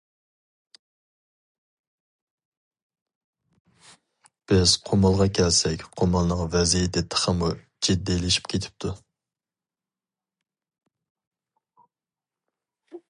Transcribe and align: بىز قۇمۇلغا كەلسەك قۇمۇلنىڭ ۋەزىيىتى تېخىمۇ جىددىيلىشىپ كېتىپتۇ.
بىز 4.51 4.73
قۇمۇلغا 4.87 5.27
كەلسەك 5.41 5.85
قۇمۇلنىڭ 6.01 6.41
ۋەزىيىتى 6.55 7.05
تېخىمۇ 7.15 7.51
جىددىيلىشىپ 7.89 8.51
كېتىپتۇ. 8.53 8.97